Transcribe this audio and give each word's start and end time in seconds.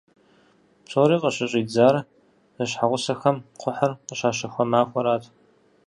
Псори 0.85 1.17
къыщыщӏидзар 1.21 1.95
зэщхьэгъусэхэм 2.55 3.37
кхъухьыр 3.59 3.91
къыщащэхуа 4.07 4.63
махуэрат. 4.71 5.23